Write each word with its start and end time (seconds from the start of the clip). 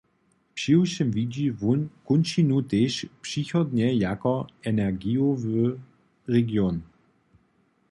Přiwšěm 0.57 1.07
widźi 1.17 1.45
wón 1.59 1.79
kónčinu 2.07 2.57
tež 2.71 2.93
přichodnje 3.25 3.87
jako 4.05 4.33
energijowy 4.71 5.57
region. 6.35 6.77